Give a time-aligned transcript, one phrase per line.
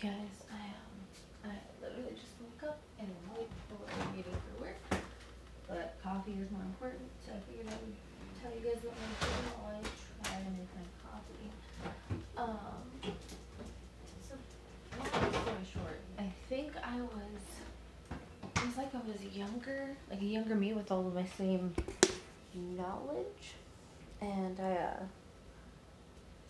[0.00, 0.96] guys, I um,
[1.44, 1.52] I
[1.84, 4.80] literally just woke up and I'm waiting for a meeting for work.
[5.68, 7.96] But coffee is more important, so I figured I would
[8.40, 9.82] tell you guys what I'm doing while I
[10.24, 11.52] try to make my coffee.
[12.32, 13.12] Um,
[14.24, 14.40] so
[14.96, 17.44] long story short, I think I was.
[18.56, 21.74] It was like I was younger, like a younger me with all of my same
[22.54, 23.52] knowledge,
[24.22, 25.02] and I uh,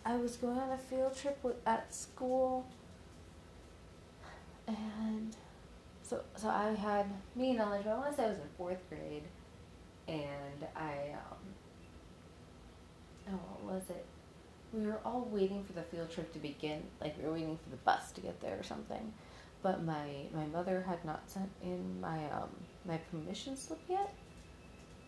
[0.05, 2.65] I was going on a field trip with, at school,
[4.75, 5.35] and
[6.03, 7.83] so so I had me knowledge.
[7.85, 9.23] But I want to say I was in fourth grade,
[10.07, 11.37] and I um.
[13.29, 14.05] Oh, what was it?
[14.73, 16.83] We were all waiting for the field trip to begin.
[16.99, 19.13] Like we were waiting for the bus to get there or something,
[19.61, 22.49] but my my mother had not sent in my um
[22.85, 24.13] my permission slip yet,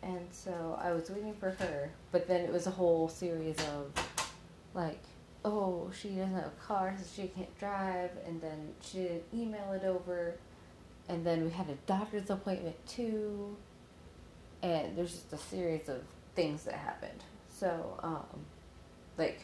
[0.02, 1.90] and so I was waiting for her.
[2.12, 3.91] But then it was a whole series of
[4.73, 5.04] like,
[5.45, 9.71] oh, she doesn't have a car, so she can't drive, and then she didn't email
[9.73, 10.35] it over,
[11.09, 13.55] and then we had a doctor's appointment too,
[14.62, 16.01] and there's just a series of
[16.35, 17.23] things that happened.
[17.49, 18.45] So, um,
[19.18, 19.41] like,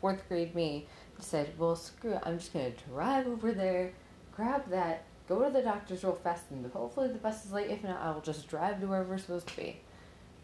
[0.00, 0.86] fourth grade me
[1.18, 3.92] said, well, screw it, I'm just gonna drive over there,
[4.34, 7.70] grab that, go to the doctor's real fast, and hopefully the bus is late.
[7.70, 9.80] If not, I will just drive to wherever we're supposed to be.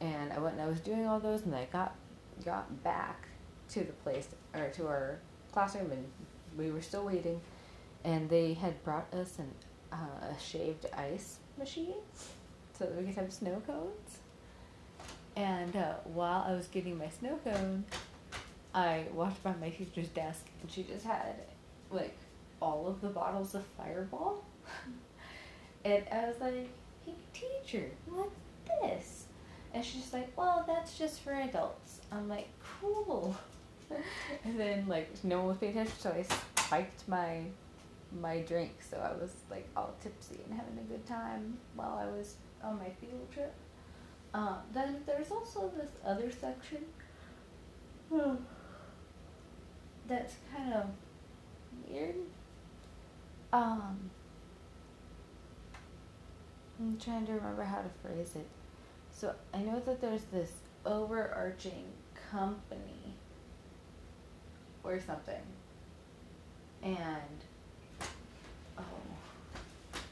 [0.01, 1.95] And I went and I was doing all those, and I got
[2.45, 3.29] got back
[3.75, 5.19] to the place or to our
[5.53, 6.07] classroom, and
[6.57, 7.41] we were still waiting.
[8.05, 9.51] And they had brought us an,
[9.93, 11.95] uh, a shaved ice machine
[12.79, 14.19] so that we could have snow cones.
[15.37, 17.85] And uh, while I was getting my snow cone,
[18.75, 21.35] I walked by my teacher's desk, and she just had
[21.91, 22.17] like
[22.63, 24.45] all of the bottles of Fireball.
[25.85, 26.69] and I was like,
[27.05, 28.31] "Hey, teacher, what's
[28.81, 29.25] this?"
[29.73, 32.49] And she's like, "Well, that's just for adults." I'm like,
[32.81, 33.37] "Cool."
[34.45, 36.25] and then like no one was paying attention, so I
[36.63, 37.43] spiked my
[38.21, 42.07] my drink, so I was like all tipsy and having a good time while I
[42.07, 43.53] was on my field trip.
[44.33, 46.85] Um, then there's also this other section
[50.07, 50.87] that's kind of
[51.89, 52.17] weird.
[53.53, 54.11] Um,
[56.79, 58.47] I'm trying to remember how to phrase it.
[59.13, 60.53] So I know that there's this
[60.85, 61.85] overarching
[62.31, 63.14] company
[64.85, 65.43] or something.
[66.83, 67.41] And
[68.79, 68.83] oh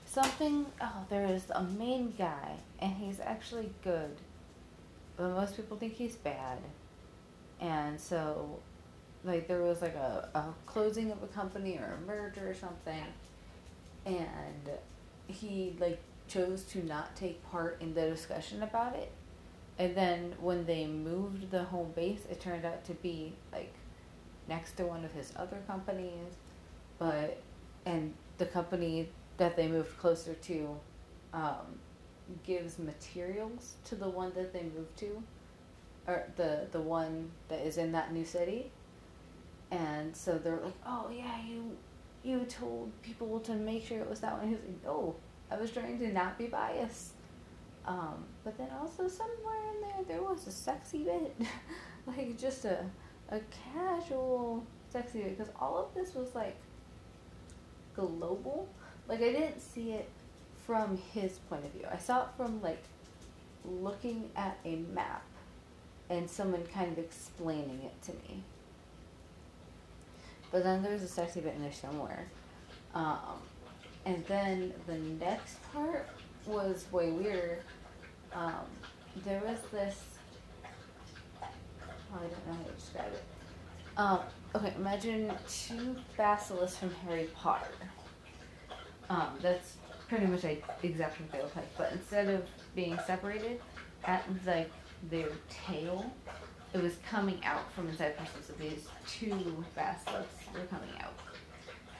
[0.06, 4.16] something oh there is a main guy and he's actually good.
[5.16, 6.58] But most people think he's bad.
[7.60, 8.58] And so
[9.24, 13.04] like there was like a, a closing of a company or a merger or something
[14.04, 14.70] and
[15.28, 19.10] he like chose to not take part in the discussion about it
[19.78, 23.72] and then when they moved the home base it turned out to be like
[24.48, 26.34] next to one of his other companies
[26.98, 27.40] but
[27.86, 30.78] and the company that they moved closer to
[31.32, 31.78] um,
[32.44, 35.22] gives materials to the one that they moved to
[36.06, 38.70] or the the one that is in that new city
[39.72, 41.76] and so they're like, "Oh yeah, you
[42.22, 45.16] you told people to make sure it was that one." He was like, "No,
[45.50, 47.14] I was trying to not be biased."
[47.86, 51.34] Um, but then also somewhere in there there was a sexy bit,
[52.06, 52.84] like just a
[53.32, 53.40] a
[53.74, 56.56] casual sexy bit, because all of this was like
[57.96, 58.68] global.
[59.08, 60.08] Like I didn't see it
[60.66, 61.86] from his point of view.
[61.90, 62.82] I saw it from like
[63.64, 65.24] looking at a map
[66.10, 68.42] and someone kind of explaining it to me.
[70.50, 72.26] But then there's a sexy bit in there somewhere.
[72.94, 73.40] Um,
[74.04, 76.06] and then the next part
[76.46, 77.60] was way weirder.
[78.34, 78.66] Um,
[79.24, 79.98] there was this.
[81.42, 81.46] Oh,
[82.16, 83.22] I don't know how to describe it.
[83.96, 84.20] Um,
[84.54, 87.68] okay, imagine two basilisks from Harry Potter.
[89.10, 89.76] Um, that's
[90.08, 93.60] pretty much like exactly what they look like, but instead of being separated
[94.04, 94.70] at like
[95.10, 95.28] their
[95.66, 96.12] tail,
[96.72, 98.42] it was coming out from inside the person.
[98.42, 101.14] So these two basilisks were coming out,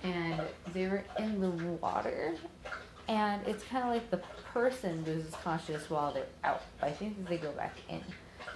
[0.03, 0.41] and
[0.73, 2.35] they were in the water.
[3.09, 4.23] And it's kind of like the
[4.55, 6.63] person loses consciousness while they're out.
[6.81, 8.01] But I think that they go back in.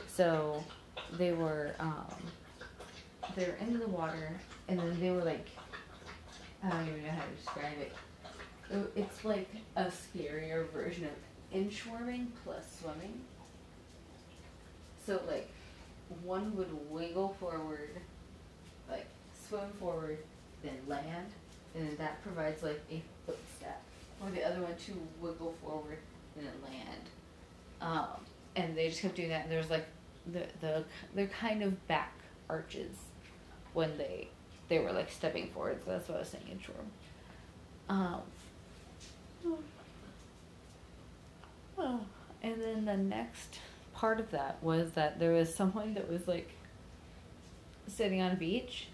[0.07, 0.63] So
[1.13, 2.15] they were um,
[3.35, 4.31] they were in the water,
[4.69, 5.47] and then they were like
[6.63, 7.93] I don't even know how to describe it.
[8.97, 13.21] It's like a scarier version of inchworming plus swimming.
[15.05, 15.49] So like
[16.25, 17.91] one would wiggle forward,
[18.91, 19.07] like
[19.49, 20.19] swim forward,
[20.63, 21.29] then land,
[21.75, 23.83] and then that provides like a footstep.
[24.23, 25.99] Or the other one to wiggle forward
[26.37, 27.03] and then land.
[27.81, 28.25] Um,
[28.57, 29.87] and they just kept doing that, and there's like
[30.33, 30.85] the the
[31.15, 32.13] they're kind of back
[32.49, 32.97] arches
[33.73, 34.29] when they
[34.69, 35.79] they were like stepping forward.
[35.85, 36.79] So that's what I was saying in short.
[37.89, 38.23] Um,
[42.43, 43.61] and then the next
[43.95, 46.51] part of that was that there was someone that was like
[47.87, 48.89] sitting on a beach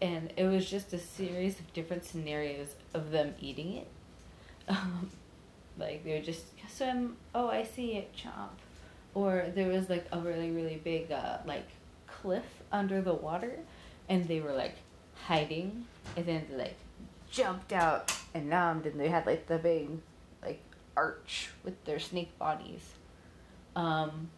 [0.00, 3.88] and it was just a series of different scenarios of them eating it.
[4.68, 5.10] Um,
[5.76, 8.50] like they would just swim, oh I see it, chomp.
[9.14, 11.68] Or there was like a really, really big uh, like
[12.06, 13.58] cliff under the water
[14.08, 14.76] and they were like
[15.26, 15.86] hiding
[16.16, 16.76] and then they like
[17.30, 19.88] jumped out and numbed and they had like the big
[20.42, 20.60] like
[20.96, 22.82] arch with their snake bodies.
[23.76, 24.30] Um,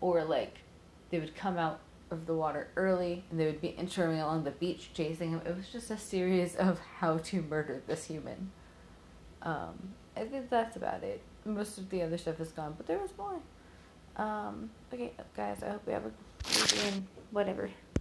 [0.00, 0.58] or like
[1.10, 1.80] they would come out
[2.10, 5.42] of the water early and they would be inching along the beach chasing him.
[5.44, 8.50] It was just a series of how to murder this human.
[9.42, 11.20] Um, I think that's about it.
[11.44, 13.40] Most of the other stuff is gone, but there was more.
[14.16, 16.12] Um, okay, guys, I hope we have a
[16.50, 17.68] good whatever.